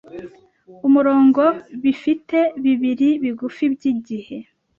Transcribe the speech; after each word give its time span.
umurongo 0.87 1.43
bifite 1.83 2.37
bibiri 2.63 3.09
bigufi 3.23 3.63
byigihe 3.75 4.37